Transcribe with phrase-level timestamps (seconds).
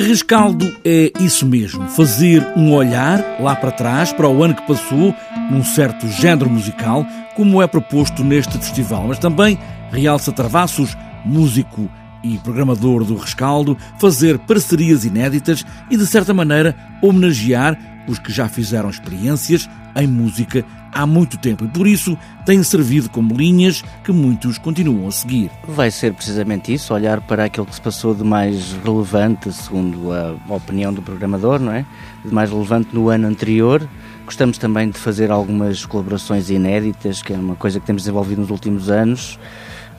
[0.00, 5.14] Rescaldo é isso mesmo, fazer um olhar lá para trás, para o ano que passou,
[5.50, 7.06] num certo género musical,
[7.36, 9.58] como é proposto neste festival, mas também
[9.92, 11.86] realça Travassos, músico
[12.24, 18.48] e programador do Rescaldo, fazer parcerias inéditas e, de certa maneira, homenagear os que já
[18.48, 24.12] fizeram experiências em música há muito tempo e por isso têm servido como linhas que
[24.12, 25.50] muitos continuam a seguir.
[25.68, 30.54] Vai ser precisamente isso, olhar para aquilo que se passou de mais relevante, segundo a
[30.54, 31.84] opinião do programador, não é?
[32.24, 33.86] De mais relevante no ano anterior.
[34.24, 38.50] Gostamos também de fazer algumas colaborações inéditas, que é uma coisa que temos desenvolvido nos
[38.50, 39.38] últimos anos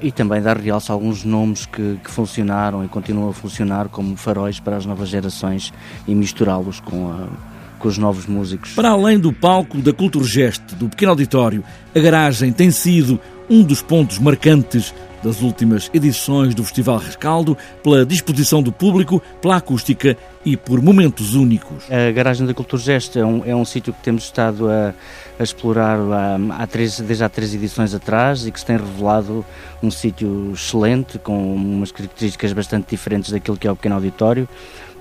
[0.02, 4.18] e também dar realce a alguns nomes que, que, funcionaram e continuam a funcionar como
[4.18, 5.72] faróis para as novas gerações
[6.08, 7.51] e misturá-los com a
[7.81, 8.71] com os novos músicos.
[8.73, 11.63] Para além do palco da Culturgest, do pequeno auditório,
[11.94, 14.94] a garagem tem sido um dos pontos marcantes
[15.24, 21.36] das últimas edições do Festival Rescaldo, pela disposição do público, pela acústica e por momentos
[21.36, 21.86] únicos.
[21.91, 24.94] A Garagem da Culturgest é um, é um sítio que temos estado a,
[25.40, 29.46] a explorar há, há três, desde há três edições atrás e que se tem revelado
[29.82, 34.48] um sítio excelente, com umas características bastante diferentes daquilo que é o pequeno auditório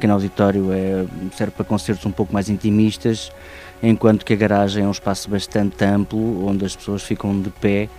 [0.00, 1.04] pequeno auditório é,
[1.36, 3.30] serve para concertos um pouco mais intimistas,
[3.82, 7.90] enquanto que a garagem é um espaço bastante amplo, onde as pessoas ficam de pé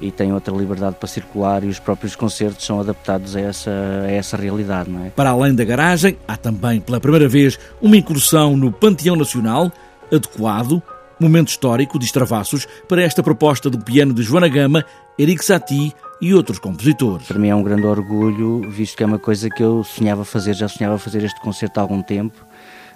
[0.00, 3.70] e têm outra liberdade para circular e os próprios concertos são adaptados a essa,
[4.04, 4.90] a essa realidade.
[4.90, 5.10] Não é?
[5.10, 9.70] Para além da garagem, há também, pela primeira vez, uma incursão no Panteão Nacional,
[10.12, 10.82] adequado,
[11.20, 14.84] momento histórico de extravassos para esta proposta do piano de Joana Gama,
[15.18, 17.26] Eric Satie e outros compositores.
[17.26, 20.54] Para mim é um grande orgulho, visto que é uma coisa que eu sonhava fazer,
[20.54, 22.44] já sonhava fazer este concerto há algum tempo,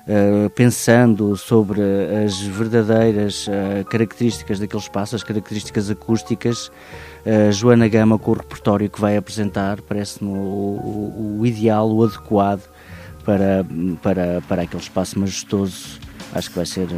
[0.07, 1.81] uh, pensando sobre
[2.25, 6.69] as verdadeiras uh, características daquele espaço, as características acústicas.
[7.27, 12.05] Uh, Joana Gama, com o repertório que vai apresentar, parece-me o, o, o, ideal, o
[12.05, 12.63] adequado
[13.25, 13.65] para,
[14.03, 15.99] para, para aquele espaço majestoso
[16.33, 16.89] acho que vai ser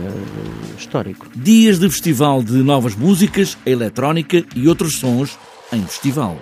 [0.78, 1.26] histórico.
[1.36, 5.38] Dias de festival de novas músicas, eletrónica e outros sons
[5.70, 6.40] em festival.